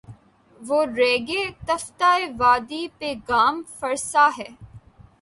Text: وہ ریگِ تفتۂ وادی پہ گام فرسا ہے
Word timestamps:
وہ 0.59 0.79
ریگِ 0.97 1.29
تفتۂ 1.67 2.11
وادی 2.39 2.83
پہ 2.97 3.09
گام 3.29 3.55
فرسا 3.79 4.25
ہے 4.37 4.49